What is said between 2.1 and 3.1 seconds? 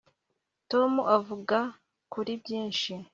kuri byinshi